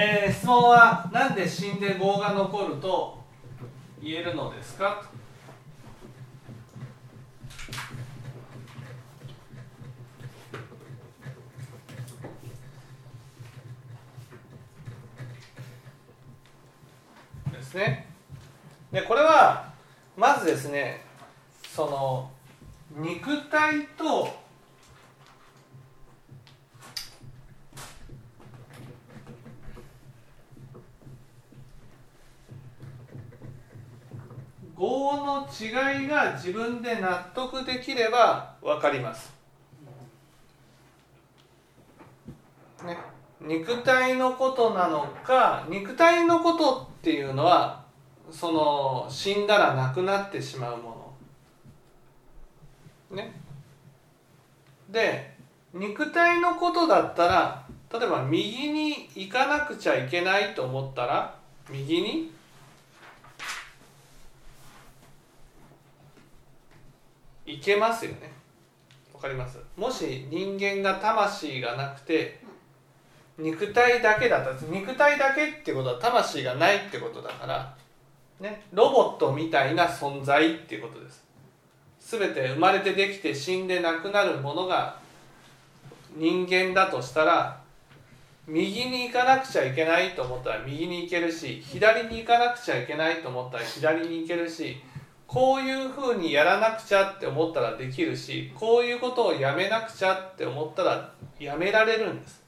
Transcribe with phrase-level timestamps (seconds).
[0.00, 3.18] えー、質問は何で死んで業が残ると
[4.00, 5.02] 言えるのですか？
[17.50, 18.06] ですね。
[18.92, 19.72] でこれは
[20.16, 21.04] まずですね
[21.74, 22.30] その
[22.96, 24.28] 肉体と
[34.98, 39.32] 業の違いが自分で納得できれば分かります。
[42.84, 42.96] ね、
[43.40, 47.84] 肉体のことなのか肉体のことっていうのは
[48.30, 51.14] その死んだらなくなってしまうも
[53.10, 53.16] の。
[53.16, 53.32] ね。
[54.88, 55.36] で
[55.74, 61.34] 肉体のことだったら例えば右に行かなくちゃいけないと思ったら
[61.70, 62.32] 右に
[67.50, 68.32] いけますよね。
[69.14, 69.58] わかります？
[69.76, 72.40] もし人間が魂がなくて
[73.38, 77.74] 肉体だけだった肉体だけってことは魂がないってことだから
[78.40, 81.24] ねロボットみたいな存在っていうことです。
[82.00, 84.98] 全て生まれてできて死んでなくなるものが
[86.16, 87.60] 人間だとしたら
[88.46, 94.80] 右に行かなくちゃいけないと思ったら右に行けるし左に行かなくちゃいけないと思ったら左に行けるし
[95.28, 102.42] こういうふうにやらなくちゃって思ったらできるしこういうことをやめなくちゃって思ったらやめられるんです。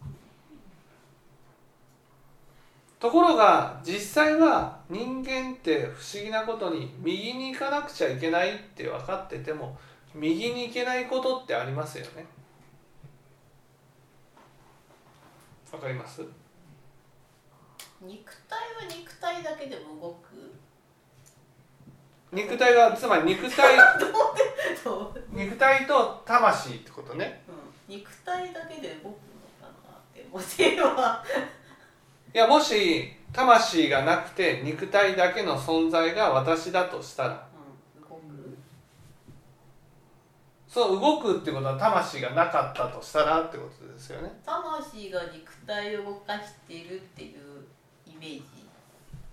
[2.99, 9.79] ところが実際は人間って不思議なことに右に行かなくちゃいけないって分かってても
[10.15, 12.27] 右に行けないことってありますよね。
[15.73, 16.23] わかります？
[18.01, 20.51] 肉体は肉体だけでも動く。
[22.33, 23.77] 肉体がつまり肉体
[25.31, 27.43] 肉体と魂ってことね、
[27.89, 29.13] うん、肉体だけで動くの
[29.61, 30.29] かなって
[32.33, 38.59] いやもし魂がなくて肉体だけの存在が私だとしたら、うん、
[40.69, 44.41] そう動くってことは魂がなかったとしたらってことですよね。
[44.45, 47.67] 魂が肉体を動かしているっていう
[48.07, 48.45] イメージ。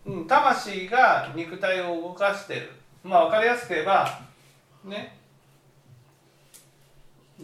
[0.08, 2.72] うん魂が肉体を動かしてる
[3.08, 4.20] まあ分かりやすく言えば
[4.84, 5.18] ね。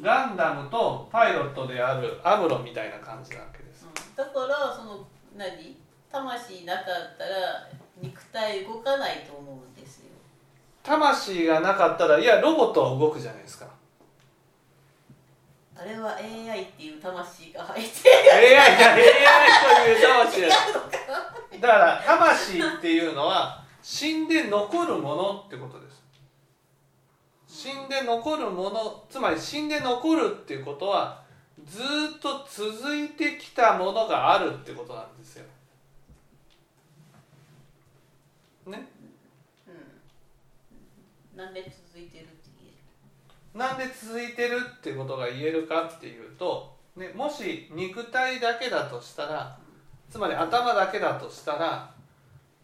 [0.02, 5.06] ガンダムとパイロットであるアムロみたいな感じなわけです、うん、だからその
[5.38, 5.78] 何？
[6.12, 6.86] 魂なかっ
[7.18, 7.70] たら
[8.02, 10.06] 肉体動かないと思うんですよ。
[10.84, 13.68] 魂がなかったらいやロボットは動くじゃないですか。
[15.76, 18.16] あれは AI っていう魂が入ってる
[18.60, 19.02] AI じゃ AI
[19.86, 20.42] という魂
[21.60, 26.02] だから魂っていうのは死んで残るものってことです。
[27.48, 31.22] 死んで残るものつまり死んで残るっていうことは
[31.64, 35.46] ずっと続いてきたものがあるってことなんですよ。
[38.66, 38.88] ね、
[39.68, 42.72] うん、なんで続いてるって言え
[43.54, 43.60] る？
[43.60, 49.60] なんで続いてるってことが言えるかっていうと、ね、もし肉体だけだとしたら
[50.10, 51.93] つまり頭だけだとしたら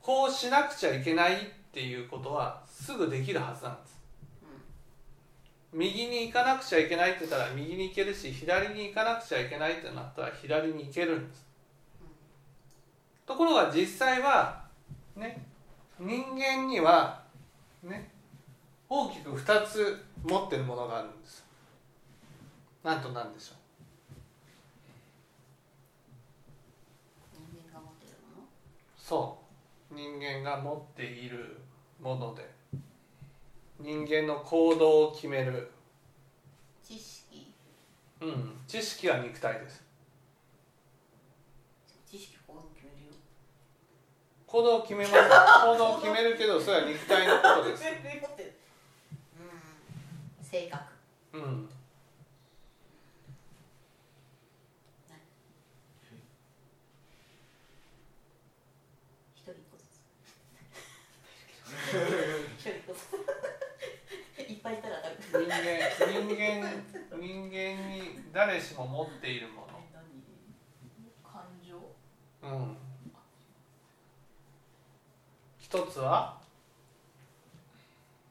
[0.09, 1.37] こうしなくちゃいけないっ
[1.71, 4.01] ていうことはすぐできるはずなんです、
[5.71, 11.45] うん、右に行かなくちゃいけないって言ったら右に行けるし左に行かなくちゃいけないってなったら左に行けるんです、
[12.01, 12.07] うん、
[13.27, 14.63] ところが実際は
[15.15, 15.45] ね
[15.99, 17.21] 人間には
[17.83, 18.09] ね
[18.89, 21.45] 大きく2つ持ってるものがあるんです。
[22.83, 23.57] なんとなんでしょう。
[28.97, 29.48] そう
[29.91, 31.57] 人間が持っている
[31.99, 32.49] もので
[33.79, 35.71] 人間の行動を決める。
[36.83, 37.53] 知識。
[38.19, 39.83] うん知識は肉体です。
[42.05, 43.13] 知識行動決めるよ。
[44.45, 45.13] 行動を決めます。
[45.65, 47.83] 行動を決めるけどそれは肉体のことです。
[47.87, 47.87] う
[50.43, 50.45] ん。
[50.45, 50.83] 性格。
[51.33, 51.69] うん
[64.47, 64.97] いっぱいいたら
[65.39, 65.55] 人間
[66.11, 66.67] 人間
[67.17, 67.55] 人間
[67.89, 69.67] に誰しも持っているもの。
[71.23, 71.77] 感情？
[72.43, 72.77] うん。
[75.57, 76.41] 一つは？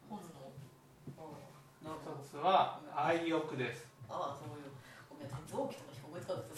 [0.09, 0.25] 本能？
[1.83, 2.81] 一つは？
[2.95, 3.87] 愛欲です。
[4.09, 4.65] ああそういう。
[5.09, 6.57] ごめん臓器とかしか思いつかなかった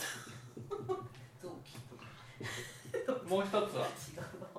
[1.40, 2.02] 臓器とか。
[3.28, 3.60] もう一つは？
[3.60, 4.50] 違うな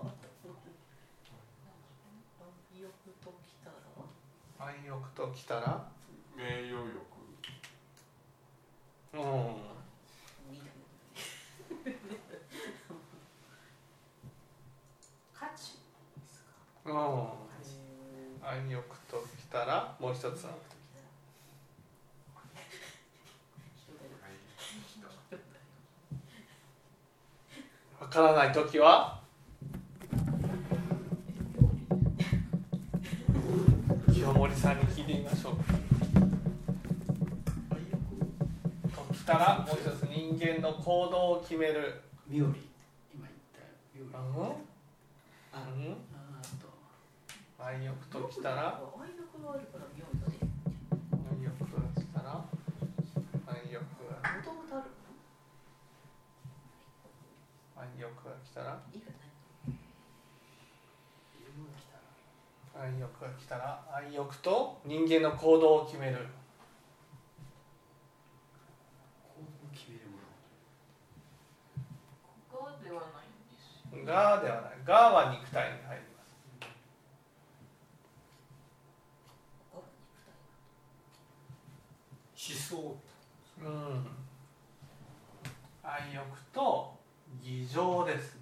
[2.40, 2.92] 愛欲
[3.24, 3.72] ときた
[4.62, 5.84] ら愛欲ときたら？
[6.36, 6.82] 名誉欲。
[9.14, 9.22] うん。
[15.34, 15.58] 価値で
[16.28, 16.44] す
[16.86, 16.92] か？
[16.92, 16.98] うん。
[18.48, 19.96] 愛欲ときたら？
[20.00, 20.52] もう一つは？
[28.02, 29.21] わからない時は？
[34.14, 35.56] 清盛さんに聞いてみましょう。
[38.92, 42.02] ときたらもう一つ人間の行動を決める。
[42.28, 42.70] ミオリ
[43.14, 43.60] 今言った
[43.96, 44.16] ミオリうん？
[45.54, 45.92] あうん？
[45.92, 47.64] あと。
[47.64, 48.80] 愛欲ときたら？
[49.00, 50.38] 愛欲があるから妙だね
[51.40, 52.46] 愛欲が来たら？
[53.48, 54.86] 愛欲がもともとある
[57.78, 58.80] 愛欲が来たら？
[58.94, 59.28] いいかない
[61.36, 62.02] 犬が来たら
[62.82, 66.14] 愛欲が来たら愛欲と人間の行動を決める。
[66.16, 66.20] 行
[69.38, 70.02] 動を決める。
[72.52, 73.28] ものがではない。
[73.28, 74.06] んですよ。
[74.06, 76.32] がではないがは肉体に入ります。
[82.34, 82.98] 思想
[83.62, 84.08] うん。
[85.84, 87.00] 愛欲と
[87.44, 88.41] 偽情です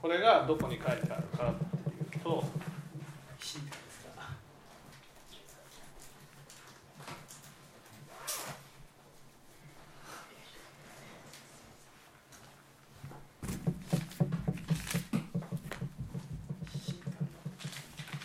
[0.00, 1.54] これがどこに書いてあるかっ
[2.10, 2.44] ていうと
[3.40, 4.10] 信頼ですか
[5.28, 5.68] 信頼の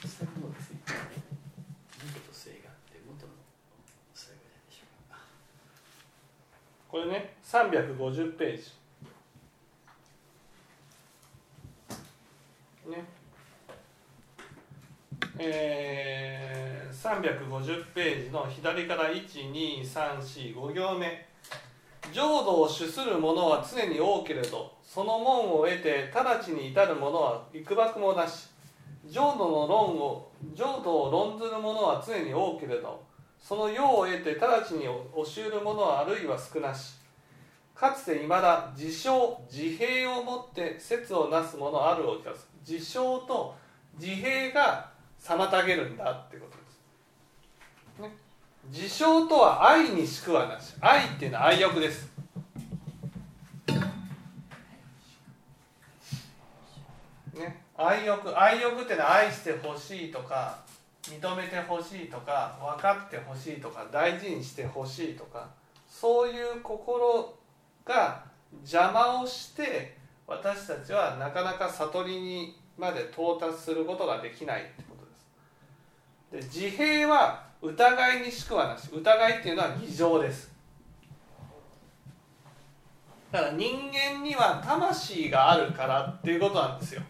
[0.07, 0.79] 下の方ですね
[2.03, 3.33] 元と性があって元の
[4.13, 5.17] 性がないでしょうか
[6.87, 8.83] これね350ページ
[12.89, 13.05] ね
[15.39, 16.93] えー、
[17.63, 21.25] 50ページの左から12345行目。
[22.12, 28.50] 浄土を主する者は常に多けれどその門を得て直ちに至る者は幾ばくもなし。
[29.06, 33.04] 浄土の論を浄土を論ずる者は常に多けれど
[33.39, 36.95] その用を得て直ちに教える者はあるいは少なし。
[37.74, 43.56] かつていまだ自称自閉をもって説をなす者あるを聞かす自称と
[44.00, 46.57] 自閉が妨げるんだってこと。
[46.57, 46.62] です、
[48.63, 52.12] ね、自称とは愛にしくはなし愛っていうのは愛欲です。
[57.33, 57.63] ね。
[57.75, 60.60] 愛欲愛欲っていうのは愛してほしいとか
[61.04, 65.50] 認めてほしいとか分かってほしいとか大事にしてほしいとか
[65.89, 67.33] そういう心
[67.86, 68.24] が
[68.62, 74.95] 邪魔をして私たちはなかなか悟りにまで到達することができないってこ
[76.31, 76.51] とです。
[76.51, 80.51] で自閉は疑いにしくはなし疑いっていうのは偽情です。
[83.31, 87.01] だから人間には魂があるからっていうことなんですよ、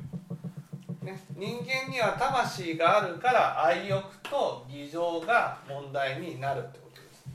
[1.02, 7.26] ね、人間には魂があるから愛欲と偽情が問題になるってことです。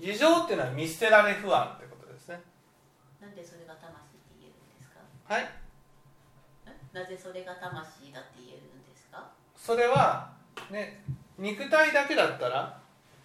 [0.00, 2.40] 偽情っていうのは見捨てられ不安ってことですね。
[3.20, 4.00] なんでそれが魂って
[4.40, 4.90] 言えるんです
[5.28, 5.34] か？
[5.34, 5.42] はい。
[5.42, 5.63] え
[6.94, 9.28] なぜそれが魂だって言えるんですか？
[9.56, 10.30] それは
[10.70, 11.02] ね
[11.36, 12.78] 肉体だけだったら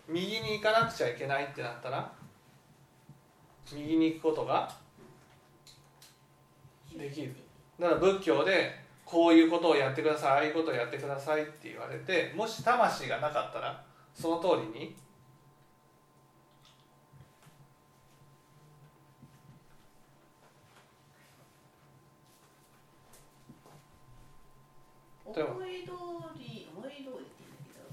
[0.08, 2.12] 右に行かなくちゃいけないってなったら
[3.72, 4.70] 右に行くことが
[6.98, 7.36] できる。
[7.80, 8.74] だから仏教で
[9.06, 13.84] こういうことをやってくださいああいうことをやってくださいって言われてもし魂がなかったら
[14.14, 14.96] その通りに
[25.30, 25.92] 思い通
[26.38, 27.86] り思い通りって言うんだけど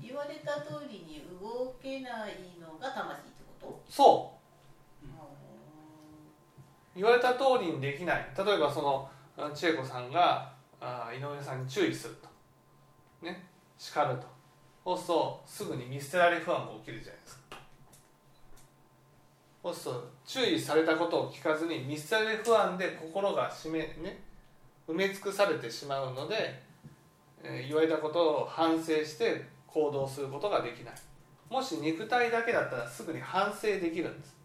[0.00, 3.92] 言われた通りに動けないのが魂ってこと？
[3.92, 4.32] そ
[5.04, 5.06] う。
[5.06, 5.10] う
[6.96, 8.26] 言われた通りにできない。
[8.36, 13.26] 例えばそのあ千恵子さんがあ井上さんに注意すると。
[13.26, 13.46] ね。
[13.78, 14.26] 叱ると。
[14.84, 17.40] そうするとすぐに見捨てられ不安が起きるじゃないですか。
[19.62, 24.22] そうすると注意されたことを聞かずに見捨てられ不安で心が締めね。
[24.88, 26.69] 埋め尽くされてしまうので、えー
[27.42, 30.94] 言われたことを反省して行動することができない。
[31.48, 34.36] もし肉体だけだったらすぐに反省できるんです。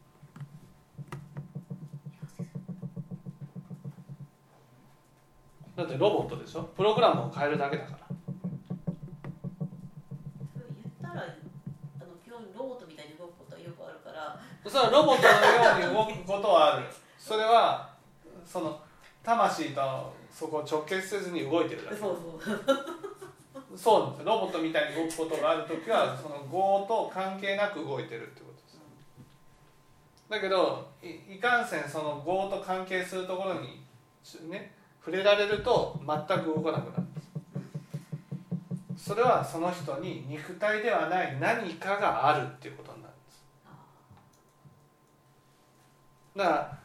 [5.75, 6.63] だってロボットでしょ？
[6.63, 7.97] プログラムを変えるだけだから。
[11.01, 14.39] 言ったらあの基本ロボットみたいに動くことはよくあるから。
[14.65, 15.29] それはロボットの
[15.83, 16.85] ように動くことはある。
[17.19, 17.93] それは
[18.45, 18.79] その
[19.25, 21.97] 魂とそこを直結せずに動いてるだけ。
[21.97, 22.57] そうそう。
[23.77, 28.79] そうなんですロボットみたいに動くことがある時は その業と関係なく動いてるってことです。
[30.29, 33.83] だけどいいかんせんその業と関係するところに
[34.49, 37.21] ね触れられると全く動かなくなるんで
[38.97, 39.09] す。
[39.09, 43.45] それはその人に肉体ではない何かがあるっていうことになるんです。
[46.37, 46.77] だから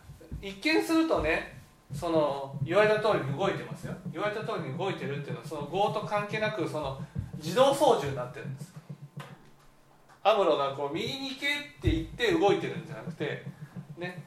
[0.42, 1.60] 一見するとね
[1.92, 3.94] その言われた通りに動いてますよ。
[4.12, 7.00] 言われた通りに動いてるっていうのはその業と関係なくその
[7.37, 8.75] 自動操縦になってるんです。
[10.23, 13.42] アムロがこう右に行けって言って動いてるんじゃなくて
[13.97, 14.23] ね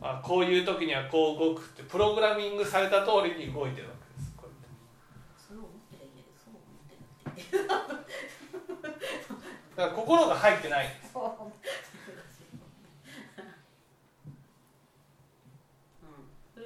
[0.00, 4.32] あこういう時にはこう動くってプログラミングされた通りに動いてるわけです。
[4.36, 4.52] こうっ
[7.52, 7.58] て。
[9.76, 10.86] だから心が入ってない。
[11.12, 11.52] そうう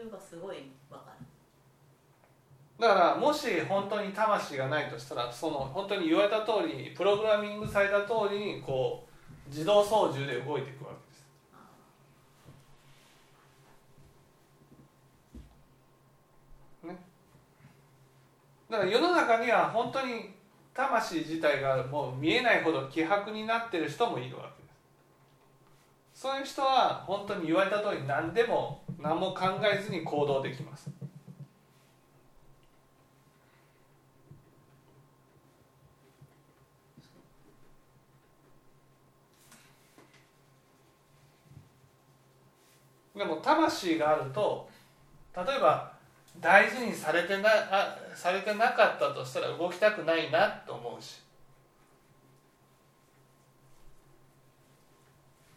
[0.09, 1.27] がすごいわかる。
[2.81, 9.11] だからもし本当に魂がないとしたらその本当に言われた通りにプログラミングされた通りにこう
[9.51, 10.97] 自動操縦で動いていくわけ
[16.87, 16.95] です。
[16.95, 16.97] ね。
[18.71, 20.31] だから世の中には本当に
[20.73, 24.71] 魂自体がもう見えないほど希薄になってる人もいるわけで
[26.15, 26.23] す。
[26.23, 30.91] そういう人は本当に言われた通り何でも何も考えずに行動できます。
[43.17, 44.67] でも魂があると
[45.37, 45.93] 例えば
[46.41, 51.21] 大事にされてなあされてなかったとしたら動きたくないなと思うし。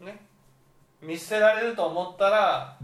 [0.02, 0.20] ね。
[1.02, 2.78] 見捨てられると思ったら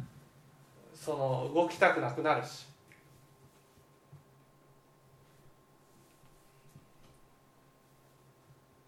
[1.00, 2.68] その動きたくなくなるし。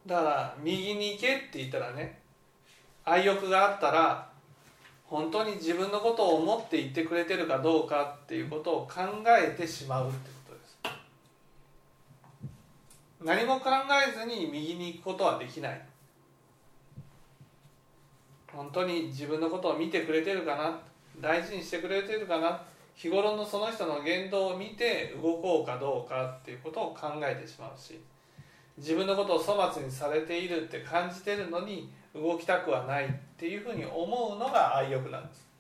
[0.06, 2.20] だから右に行けって言ったらね
[3.06, 4.30] 愛欲があったら
[5.06, 10.80] 本当に自分のことを思って言ってくれてるかどうかっていうことを考えてしまうってことです。
[13.22, 13.70] 何も考
[14.08, 15.82] えずに右に行くことはできない。
[18.48, 20.80] 本当に自分のことを見てくれてるかな
[21.20, 22.62] 大事にしてくれてるかな。
[22.96, 28.00] 日頃のその人の言動を見て動こうかどうかっていうことを考えてしまうし
[28.78, 35.51] 自分のことを粗末にされているって感じてるのに動きたくはないっていうふうに思うのが愛欲なんです。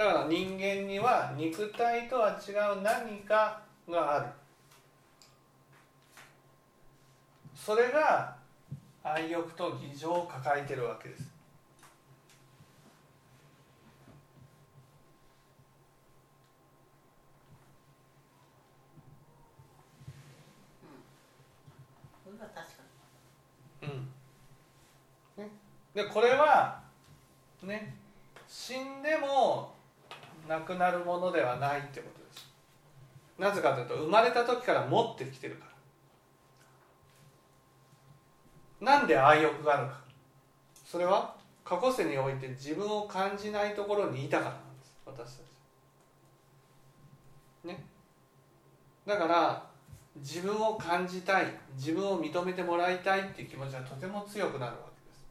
[0.00, 4.26] だから人間には肉体とは違う何かがある。
[7.54, 8.34] それが
[9.02, 11.30] 愛欲と偽情を抱えてるわけです。
[23.82, 24.08] うん。
[25.36, 25.50] ね。
[25.92, 26.80] でこれは
[27.62, 27.94] ね。
[28.48, 29.79] 死んでも
[30.48, 32.46] なくなるものではないってことです。
[33.38, 35.66] なぜかというと生まれた時から持ってきてるか
[38.80, 38.92] ら。
[38.98, 40.00] なんで愛欲があるか。
[40.84, 44.96] それは過去世において自分を感じないところにいたからなんです。
[45.06, 45.44] 私た
[47.64, 47.68] ち。
[47.68, 47.84] ね。
[49.06, 49.70] だから
[50.16, 55.24] 自分を感じたい自分を認めてもらいたいっていう気持ちがとても強くなるわけです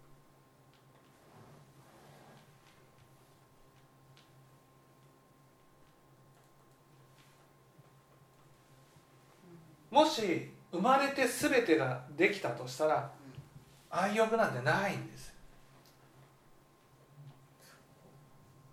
[9.99, 13.11] もし生まれて全てができたとしたら
[13.89, 15.33] 愛欲なんてないんです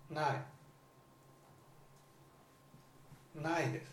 [0.09, 0.25] ない。
[3.43, 3.91] ないです。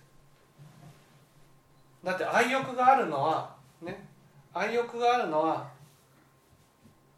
[2.05, 4.07] だって愛欲があるのはね
[4.53, 5.69] 愛欲があるのは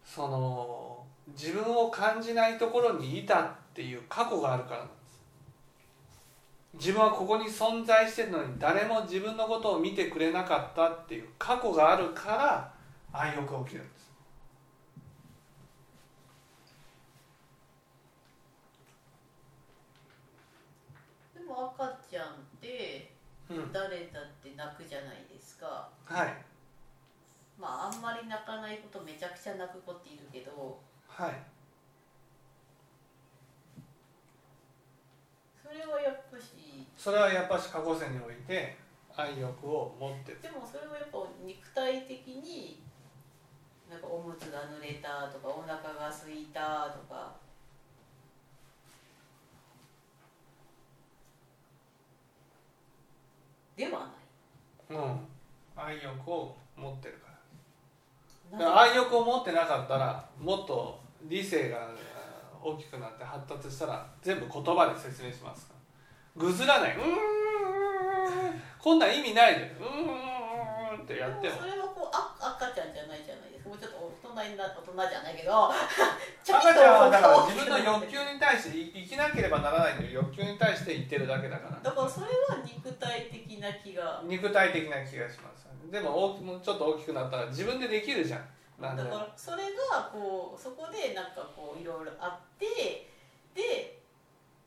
[0.02, 4.86] その自分を感じないところにいたっていう過去があるから
[6.78, 12.72] 自分はここに存在してるのに誰も自分のことを見てくれなかったっていう過去があるから
[13.12, 14.12] 愛欲が起きるんです。
[21.34, 22.28] でも赤ちゃんっ
[22.60, 23.10] て
[23.72, 26.34] 誰だって泣くじゃないですか、うん、はい。
[27.58, 30.78] まああんまり泣かないことめちゃくちゃ泣く子っているけど。
[31.08, 31.56] はい。
[35.62, 36.25] それはやっ
[37.06, 38.76] それはやっぱし過去世において
[39.16, 40.42] 愛欲を持ってる。
[40.42, 42.82] でもそれはやっぱ肉体的に
[43.88, 47.32] なんかおむつが濡れたとかお腹が空いたとか。
[53.76, 54.10] では
[54.90, 55.20] うん。
[55.76, 57.14] 愛欲を持ってる
[58.50, 58.82] から。
[58.82, 61.88] 愛欲を持ってなかったらもっと理性が
[62.60, 65.75] 大きくなって発達したら全部言葉で説明しますから
[66.36, 66.96] ぐずらない。
[66.96, 68.62] うーん。
[68.78, 71.56] こんなん意味ないじゃんうーんってやっても。
[71.56, 73.70] それはこうあ赤ちゃんじゃないじゃないですか。
[73.70, 75.72] もうちょっと大人にな大人じゃないけど。
[76.44, 81.80] ちょっと赤ちゃんはだから自分の欲求に対してい生きなければならないという欲求に対して言ってるだけだから。
[81.82, 84.22] だからそれは肉体的な気が。
[84.24, 85.66] 肉体的な気がします。
[85.90, 88.46] でも大きもうちょっと大きくなったら自分でできるじゃん。
[88.78, 93.08] だからそれがこうそこでなんかこういろいろあって
[93.54, 93.95] で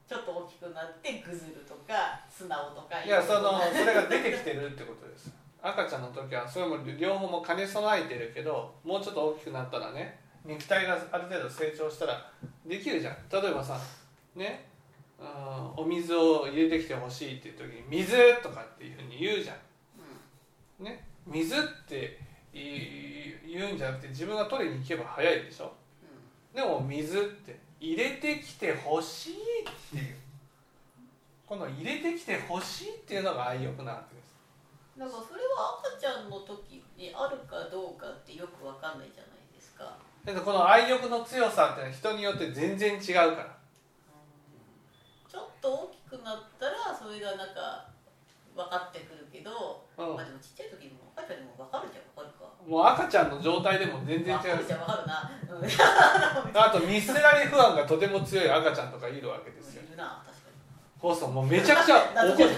[0.09, 5.31] ちょっと大きくなってぐずるとか素直とかいやそのうそれが出てきてるってことです。
[5.61, 12.31] 赤ちゃんの時はそれも両方も兼ね備えてるけどもうちょっと大きくなったらね肉体がある程度成長したら
[12.65, 13.17] できるじゃん。
[13.31, 13.79] 例えばさ
[14.33, 14.67] ね
[15.19, 20.83] うんお水を入れてきてほしいっていう時に「水!」とかっていうふうに言うじゃん。
[20.83, 22.19] ね水って
[22.51, 25.71] 言うんじゃなくて自分が取りに行けば早いでしょ。
[26.55, 29.37] でも水って入れてきてほしいっ
[29.91, 30.15] ていう。
[31.49, 34.37] この入れてきてほしいっていうのが愛欲なわけです
[34.99, 39.97] だからそれは赤ちゃんの時にあるかどうかってよくわかんないじゃないですか。
[40.25, 43.57] だってこの愛欲の強さってのは人によって全然違うから。
[45.25, 47.87] ちょっと大きくなったらそれがなんか
[48.53, 50.15] 分かってくるけど、うん。
[50.17, 52.05] まあでもちっちゃい時にも赤ちゃんにも分かるじゃん。
[52.13, 52.38] 分かるか
[52.69, 54.41] もう赤ちゃんの状態でも全然違う。
[56.53, 59.81] あと見捨てられ不安がとても強い赤ちゃんとかいるわけですよ。
[59.89, 60.57] るな確かに。
[61.01, 62.49] そうそうもうめちゃくちゃ 怒る。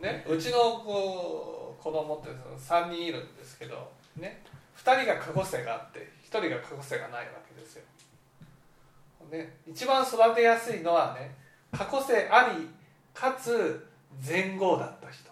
[0.00, 4.42] ねうちの子子供ってその3人いるんですけどね
[4.76, 7.82] 2人が過去性があって1人が過去性がないわけですよ、
[9.30, 11.36] ね、一番育てやすいのはね
[11.70, 12.70] 過去性あり
[13.14, 13.86] かつ
[14.24, 15.31] 前後だった人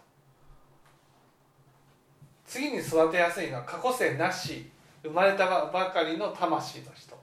[2.51, 4.69] 次に育てやすいのは過去性なし
[5.05, 7.17] 生まれたばかりの魂の人。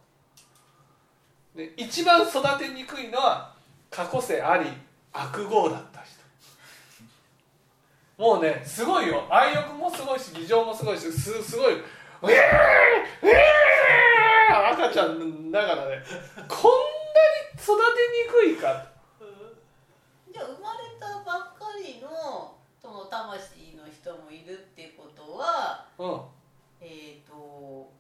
[1.54, 3.54] で一番育てにくいのは
[3.90, 4.70] 過去性あり
[5.12, 6.18] 悪号だった人。
[8.18, 9.28] もうねすごいよ。
[9.30, 11.82] 愛欲もすごいし議情もすごいしすすごい「う
[12.24, 16.04] えーうえー赤ちゃんだからね。
[16.48, 16.78] こんな
[17.52, 18.88] に育てにくいか
[20.32, 25.87] じゃあ生まれたばっかりのその魂の人もいるってことはうん
[26.80, 27.92] えっ、ー、と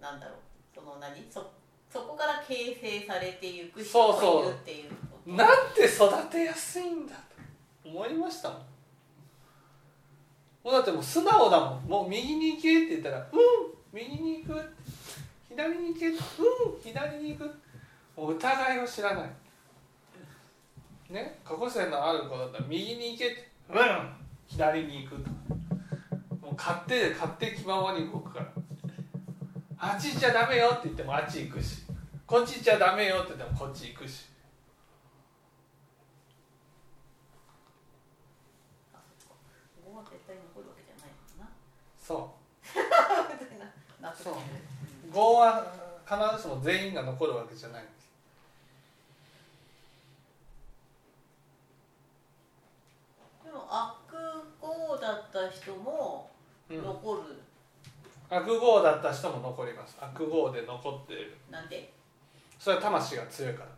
[0.00, 0.36] なんだろう
[0.74, 1.14] その何？
[1.30, 1.50] そ
[1.90, 5.30] そこから形成されていく人そうそうもいるっていうこと？
[5.32, 7.14] なんて育てやすいんだ
[7.82, 8.58] と思いましたもん。
[10.62, 11.84] もうだってもう素直だもん。
[11.86, 13.38] もう右に行けって言ったら「うん
[13.92, 14.74] 右に行く」
[15.48, 16.16] 左に行け」「うん
[16.82, 17.60] 左に行く」
[18.16, 19.30] もう疑いを知らない。
[21.12, 21.40] ね？
[21.44, 24.12] 過去性のある子だったら右に行けって「うん
[24.46, 25.30] 左に行く」と
[26.50, 28.46] もう勝手で勝手気ままに動くから。
[29.78, 31.84] あっち行っちゃダメよって言ってもあっち行くし。
[32.26, 34.26] こっち行っちゃダメよって言ってもこっち行くし。
[38.92, 39.34] あそっか
[39.84, 41.48] ここは絶対残るわけじゃないもんな。
[41.96, 42.40] そう。
[44.22, 44.34] そう。
[45.14, 45.72] 業は
[46.04, 48.10] 必ずしも全員が残るわけじゃないんです。
[53.44, 54.00] でも悪
[54.60, 56.29] 号だった人もうん
[56.78, 57.22] 残る、
[58.28, 59.96] 悪号だった人も残ります。
[60.00, 61.36] 悪号で残っている。
[61.50, 61.92] なんで
[62.58, 63.68] それは魂が強いから。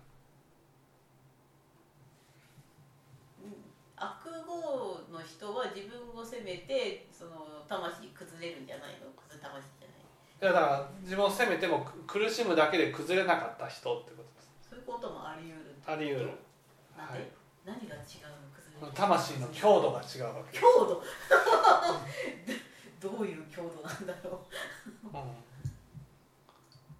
[3.96, 9.10] 悪号の人は自分を責めてその魂崩れるんじゃないの？
[9.14, 9.96] 崩れ魂じゃない。
[10.42, 14.50] いやだから自分を責めてもく苦しむだけで崩れなかった人ってことです。
[14.70, 16.30] そういうこともあり得るあり得る。
[16.98, 17.30] なんで、はい。
[17.64, 18.02] 何が違うの？
[18.50, 18.92] 崩れる？
[18.92, 20.58] 魂の強度が違うわけ。
[20.58, 21.00] 強度？
[23.02, 24.40] どういう強度なんだろ
[25.04, 25.06] う。
[25.06, 25.12] うん。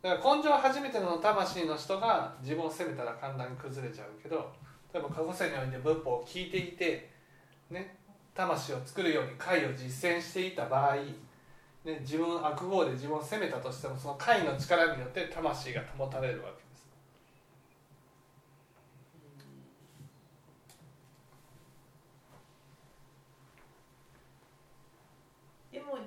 [0.02, 4.52] だから根性初めての魂の人が自分を責めたら簡単に崩れちゃうけど
[4.92, 7.08] 例えば過去世において仏法を聞いていて、
[7.70, 7.96] ね、
[8.34, 16.72] 魂を作るように解を実践していた場合、ね、自分悪号で自分を責めたとしてもその解の力によって魂が保たれるわけです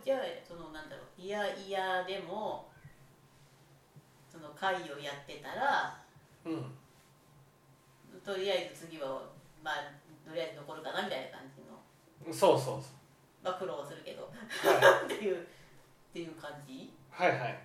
[0.05, 2.69] じゃあそのなんだろういやいやでも
[4.31, 5.97] その会をやってたら
[6.45, 6.71] うん。
[8.23, 9.23] とりあえず次は
[9.63, 9.75] まあ
[10.29, 12.31] とりあえず残るかなみたいな感じの。
[12.31, 12.89] そうそうそ
[13.41, 14.29] まあ苦労はするけど。
[14.29, 15.05] うはい。
[15.15, 15.45] っていうっ
[16.13, 16.93] ていう感じ？
[17.09, 17.59] はいはい。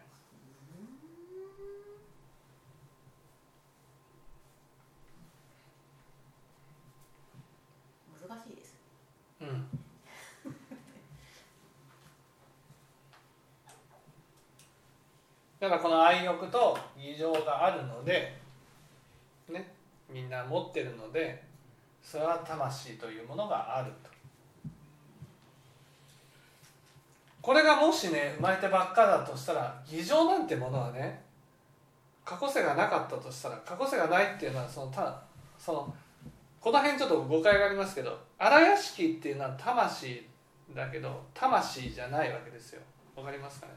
[8.27, 8.79] 難しいです。
[9.43, 9.80] うん
[15.61, 18.35] だからこの愛欲と偽情があるので
[19.49, 19.73] ね
[20.09, 21.43] みんな持ってるので
[22.03, 24.11] それは魂というものがあると。
[27.43, 31.23] これがもしね生まれてばっかだとしたら偽情なんてものはね
[32.25, 35.23] 過去世がなかったとしたら過去世がないっていうのはそのた
[35.59, 35.95] その
[36.61, 40.27] この辺ちょっと誤解がありますけど荒屋敷っていうのは魂
[40.75, 42.83] だけど魂じゃないわけですよ。
[43.17, 43.73] わかりますかね？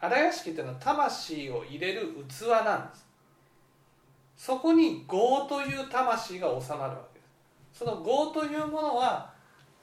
[0.00, 3.06] 荒屋敷っていうのは魂を入れる器なんです。
[4.36, 7.24] そこに業という魂が収まるわけで
[7.72, 7.78] す。
[7.78, 9.32] その業というものは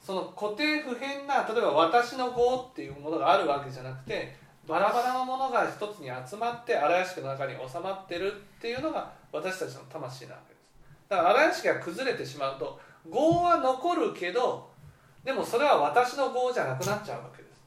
[0.00, 10.64] その固定不変な例えば私の業っていうものがあるわけじゃなくてバラバラのものが一つに集まって荒屋敷の中に収まってるっていうのが私たちの魂なわけです。
[11.08, 14.70] だから荒屋敷が崩れてしまうと業は残るけど
[15.24, 17.64] でもそれは私の業じゃなくなっちゃうわけです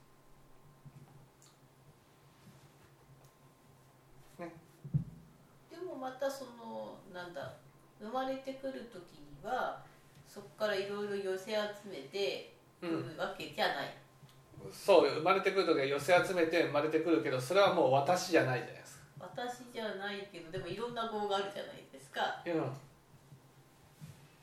[5.71, 7.51] でもまたそのなんだ
[7.99, 9.83] 生まれてくる時には
[10.25, 11.57] そこからいろいろ寄せ集
[11.91, 13.93] めてくるわけじゃない、
[14.71, 19.03] そう生まれてくる時は寄せ集めて生まれてくるけどそれはもう私じゃないじゃないですか。
[19.19, 22.41] 私じゃないけどでもいろんな業があるじゃないですか。
[22.45, 22.53] うん。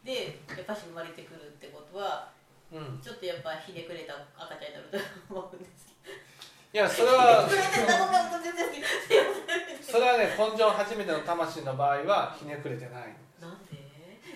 [0.05, 2.29] でやっぱし生まれてくるってことは
[2.72, 3.00] うん。
[3.00, 5.00] ちょっとやっぱひねくれた赤ちゃんになる
[5.31, 5.84] と思うんです。
[5.84, 5.84] け
[6.74, 7.46] いやそれどは
[9.80, 13.14] それはね根性初めての魂の場合はひねくれてない。
[13.40, 13.76] なんで？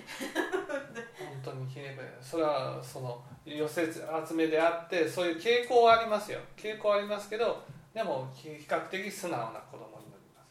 [1.19, 4.01] 本当にひねくれそれはその寄せ集
[4.35, 6.39] めであってそういう傾向はありますよ。
[6.57, 10.45] 傾向はありますけどでも比較的素直な子供になりま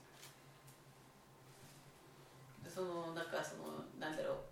[2.69, 2.75] す。
[2.75, 4.43] そのなんかそのなんだろ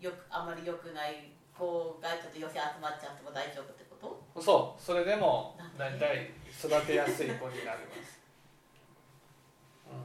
[0.00, 0.04] う。
[0.04, 4.42] よくあまり良くない子がちょっと寄せ集まっちゃっても大丈夫ってこと？
[4.42, 8.20] そうそれでも大体育てやすい子になります、
[9.90, 10.04] うん、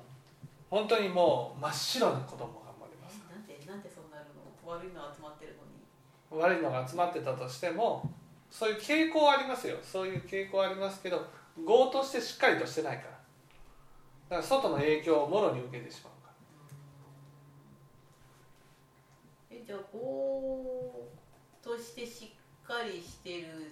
[0.70, 3.20] 本当にもう真っ白な子供が生まれます。
[3.30, 5.56] えなんでなんでそうなるの悪いの集まってる
[6.32, 6.42] のに？
[6.42, 8.10] 悪いのが集まってたとしても
[8.50, 9.78] そういう傾向はありますよ。
[9.84, 11.26] そういう傾向はありますけど
[11.58, 13.10] 業としてしっかりとしてないから。
[13.10, 16.32] だから外の影響をもろに受けてしまうか
[19.50, 21.10] えじゃあこ
[21.62, 23.72] うとしてしっかりしてる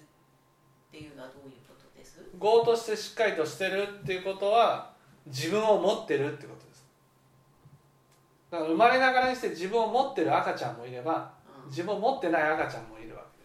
[0.96, 2.20] っていうのはどういうことです？
[2.20, 4.94] ら業としてしっかりとしてるっていうことは
[5.28, 6.86] 自分を持ってるってことです。
[8.50, 11.34] だから生まれながらにして自分を持ってる赤ちゃんもいれば
[11.66, 11.70] うん。
[11.70, 13.44] 自分を持ってない赤ちゃんもいるわけ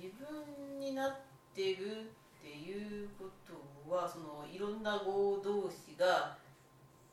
[0.00, 0.08] です。
[0.08, 1.14] 自分になっ
[1.54, 6.34] てるっていうことはそのいろんな業同士が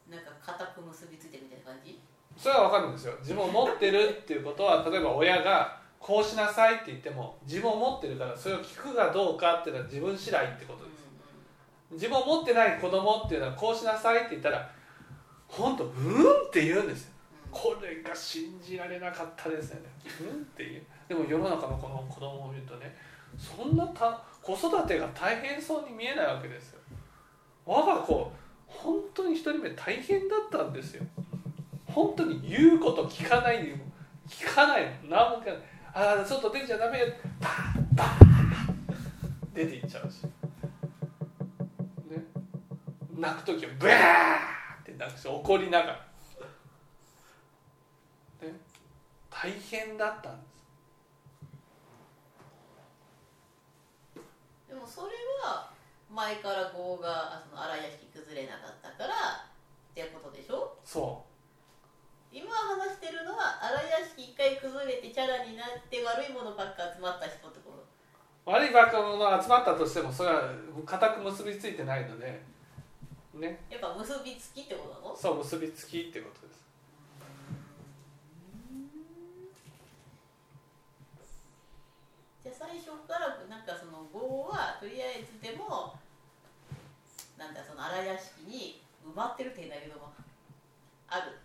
[0.09, 1.99] なんか固く結びついてるみたいな感じ？
[2.37, 3.13] それは分かるんですよ。
[3.19, 10.97] 自分を持ってるっていうことは例えば親がこうしなさいって言っても自分を持ってるからそれを聞くかどうかっていうのは自分次第ってことです。
[11.91, 14.69] 自分を持ってない子供っていうのはこうしなさいって言ったら
[15.47, 15.91] 本当うん
[16.47, 17.11] って言うんですよ。
[17.51, 19.89] これが信じられなかったですよね。
[20.21, 20.83] うんっていう。
[21.07, 22.95] でも世の中のこの子供を見るとね
[23.37, 26.79] そんなた子育てが大変そうに見えないわけですよ。
[27.65, 28.31] 我が子
[28.65, 31.05] 本当に一人目大変だったんですよ。
[31.85, 33.59] 本当に言うこと聞かない
[34.27, 35.59] 聞かない何も聞かない
[35.99, 37.07] ああちょっと出ちゃダメよ。
[37.41, 38.07] バーバー
[39.51, 40.25] 出ていっちゃうし。
[40.25, 40.29] ね
[43.17, 45.93] 泣く時はブワーって泣くし怒りながら、
[48.43, 48.53] ね、
[49.31, 50.57] 大変だったんです。
[54.69, 55.07] でもそれ
[55.43, 55.71] は
[56.13, 59.15] 前から業があその荒屋敷崩れなかったからっ
[59.95, 60.77] ていうことでしょ？
[60.85, 61.25] そ
[62.37, 67.73] 今話してるのは荒屋敷一回崩れてチャラになって悪いものばっか集まった人ってこ
[68.45, 68.51] と？
[68.51, 70.53] う悪いバカ者が集まったとしてもそれは
[70.85, 72.39] 固く結びついてないので
[73.33, 73.59] ね。
[73.69, 75.17] やっぱ結びつきってことなの？
[75.17, 76.61] そう結びつきってことです。
[82.43, 85.97] じゃあ最初からなんかその業はとりあえずでも
[87.37, 90.13] なんだその荒屋敷に埋まってるって言うんだけども
[91.09, 91.37] ある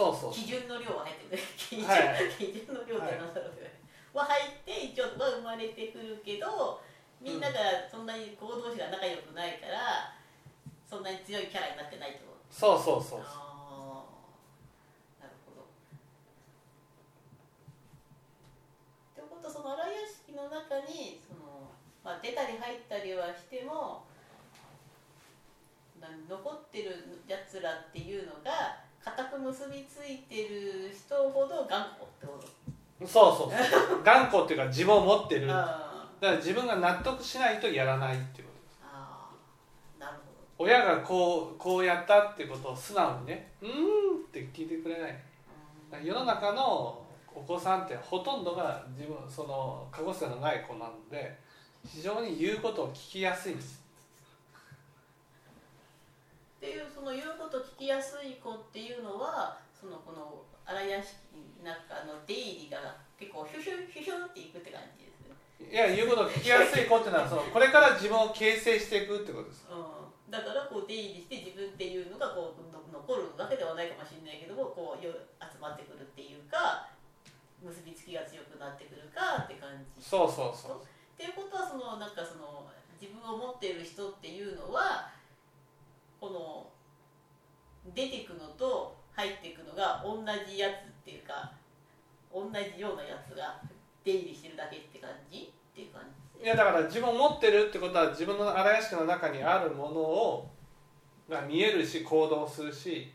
[0.00, 0.32] そうそう。
[0.32, 2.32] 基準の量は入ってる基準,、はい。
[2.32, 3.68] 基準の量ってなんだろうね、
[4.16, 6.80] は入って一応は生まれてくるけど
[7.20, 10.16] みんながそんなに子同士が仲良くないから
[10.88, 14.08] そんなに強いキャラになってないとそうそうそうあ
[15.20, 15.68] あなるほど。
[15.68, 15.68] っ
[19.14, 21.68] てことはその荒屋敷の中にその、
[22.02, 24.08] まあ、出たり入ったりはしても
[26.00, 32.38] な残ってるやつらっていうのが固く結びついてる人ほど頑固ってこ
[33.00, 33.06] と？
[33.06, 34.02] そうそうそう。
[34.04, 35.46] 頑固っていうか自分を持ってる。
[35.46, 35.60] だか
[36.22, 38.60] あら自分が納得しないとやらないっていうこと。
[38.66, 39.30] ですあ。
[39.98, 40.24] なるほど。
[40.58, 43.72] 親がこうこうやったっていうことを素直にね「うーん」
[44.28, 45.22] って聞いてくれない。
[45.92, 46.04] うん。
[46.04, 47.02] 世の中の
[47.34, 51.38] お子さんってほとんどが自分その過去性のない子なので
[51.86, 53.79] 非常に言うことを聞きやすいんです
[56.60, 61.16] っていうその言うこと聞きやすい子っていうのはそのこの荒屋敷
[61.64, 69.64] の中の出入りが結構ヒュヒュヒュヒュっていくって感じですね、いや言うことを聞きやすい子っていうのはそのこれから自分を形成していくってことです。
[69.72, 76.92] うん、だからこう出入りして自分っていうのがこうの残るわけではないかもしれないけどもこうよ集まってくるっていうか
[77.64, 80.04] 結びつきが強くなってくるかって感じ。
[80.04, 80.84] そうそうそう。
[80.84, 82.68] っていうことはそのなんかその
[83.00, 85.08] 自分を持っている人っていうのは
[86.20, 91.50] この出てくのと入っていくのが同じやつっていうか
[92.32, 93.60] 同じようなやつが
[94.04, 95.38] 出入りしてるだけって感じ
[95.72, 96.02] っていう感
[96.38, 96.44] じ？
[96.44, 100.50] いやだから自分を持ってるってことは自分の荒屋敷の中にあるものを
[101.28, 103.12] が見えるし行動するし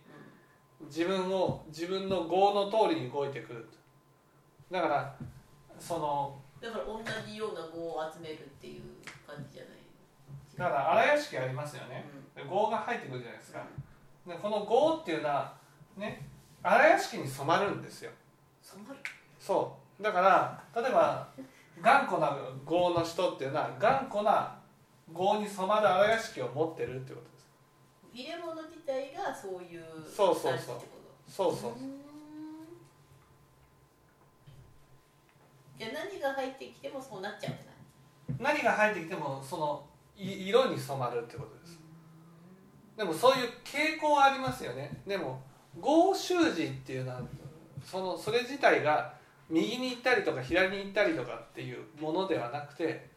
[0.88, 3.68] 自分を自分の業の通りに動いてくる
[4.72, 5.16] だから
[5.80, 8.82] そのだから同じような語を集めるっていう
[9.26, 9.75] 感じじゃない？
[10.58, 12.06] だから荒屋敷ありますよね。
[12.36, 13.64] で業が入ってくるじゃないですか。
[14.28, 15.54] でこの業っていうのは
[15.98, 16.28] ね
[16.64, 18.12] 荒屋敷に染まるんですよ。
[18.62, 19.00] 染まる？
[19.40, 20.04] そう。
[20.04, 21.28] だから例えば
[21.82, 22.38] 頑固な
[22.70, 24.58] 業の人っていうのは頑固な
[25.14, 27.48] 業に染まる荒屋敷を持ってるってことです。
[28.14, 30.82] 入れ物自体がそういうそうそうそう。
[31.28, 31.74] そうそう。
[35.78, 38.56] じゃあ何が入ってきてもそうなっちゃうんじゃない？
[38.56, 41.80] 何が入ってきてもそのい色に染まるってことです。
[42.98, 45.02] でもそういう傾向はありますよね。
[45.06, 45.42] でも
[45.80, 47.22] 合習字っていうのは
[47.84, 49.14] そのそれ自体が
[49.50, 53.10] 右に行ったりとか左に行ったりとかっていうものではなくて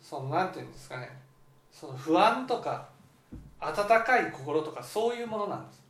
[0.00, 1.10] そのなんていうんですかね。
[1.72, 2.88] その不安とか
[3.60, 5.80] 温かい心とかそういうものなんです。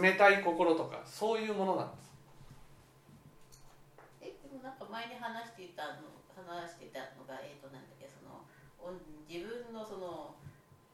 [0.00, 2.12] 冷たい心とかそういうものなんです。
[4.22, 6.21] えでもなんか前に話していたの
[6.52, 8.44] 話してたのがえっ、となんだっけその
[8.76, 8.92] お
[9.24, 10.34] 自分のその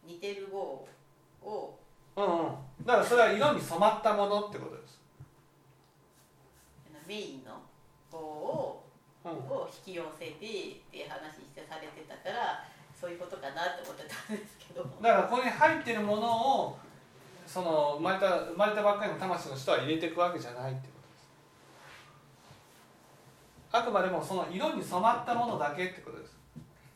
[0.06, 0.86] 似てる語
[1.42, 1.78] を
[2.16, 2.86] うんうん。
[2.86, 5.00] だからそれは色に染まったものってことです、
[7.06, 7.62] メインの
[8.10, 8.84] 語を
[9.24, 12.64] うん、を引き寄せてっていう話してされてたから
[12.98, 14.82] そういうことかなって思ってたんですけど。
[15.02, 16.78] だからここに入ってるものを
[17.46, 20.97] その生まれた生まれたばっかりの魂の人は入れていくわけじゃないってこと
[23.70, 26.36] あくまでもその色に染まったものだけってことです。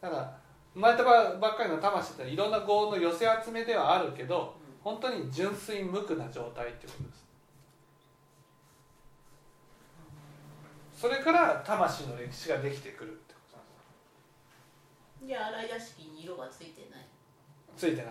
[0.00, 0.38] だから
[0.74, 7.22] 生まれたばっかりの魂っていろんな業の寄せ集めではあるけど本当に純粋無垢な状態ってことです。
[10.96, 13.72] それから魂の歴史ができてくるってことなんで
[15.26, 15.26] す。
[15.26, 17.06] じゃあ荒屋敷に色がついてない。
[17.76, 18.06] ついてない。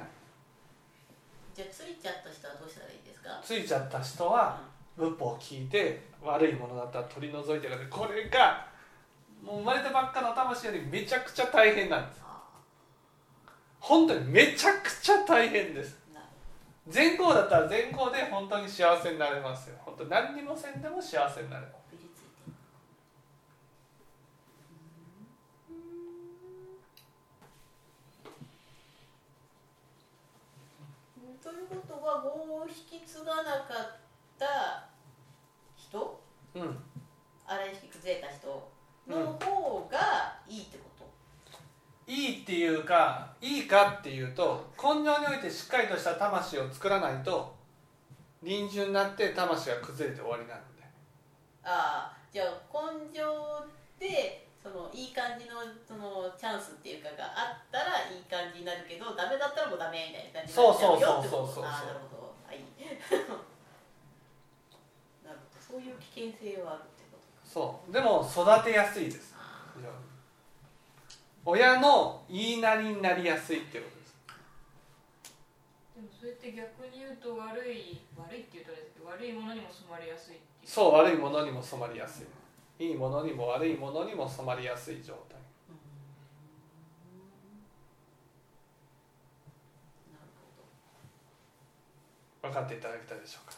[1.56, 3.42] じゃあついちゃった人はどうしたらいいですか？
[3.44, 4.62] ついちゃった人は
[5.02, 8.68] 仏法を聞いて悪いものだったら取り除いてくださいこれが
[9.44, 12.22] もう生まれたばっかの魂よりめちゃくちゃ大変なんです。
[13.80, 15.98] 本当にめちゃくちゃ大変です。
[16.12, 16.28] あなる
[16.88, 19.76] 善行だったら善行で本当に幸せになれますよ。
[19.80, 21.72] 本当何にもせんでも幸せになれる
[31.42, 34.00] ということは業を引き継がなかっ
[34.38, 34.91] た
[35.92, 36.20] 人？
[36.56, 36.78] うん。
[37.46, 38.72] 荒井引き崩れた人？
[39.08, 47.54] の方がいいってこと、いいっていうかいいかっていうと根性においてしっかりとした魂を作らないと
[48.44, 50.84] 臨終になって魂が崩れて終わりなので。
[51.64, 53.22] ああじゃあ根性
[54.00, 61.48] でそのいい感じのそのチャンスっていうかがあったらいい感じになるけどダメだったらもうダメみたいな感じになっちゃうよってこと？
[61.48, 61.66] そうそうそうそうそう。
[61.66, 62.32] ああなるほど。
[62.46, 62.62] はい。
[62.62, 63.51] なるほど
[65.72, 67.40] そういう危険性はあるってことか。
[67.46, 67.94] そう。
[67.94, 69.34] でも育てやすいです。
[69.38, 69.96] あ非常に
[71.46, 74.16] 親の言いなりになりやすいってことです。
[75.96, 80.70] でもそれって逆に言うと悪い悪いって言うとあれですけど悪いものにも染まりやすいっていう。
[80.70, 82.28] そう悪いものにも染まりやすい。
[82.84, 85.40] いいものにも悪いものにも染まりやすい状態。
[85.70, 85.78] うん。
[90.12, 90.28] なる
[92.42, 93.56] ほ分かっていただけたでしょうか。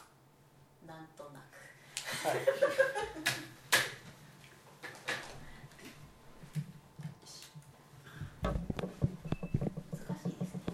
[0.86, 1.43] どなんとなく
[2.22, 3.43] はい。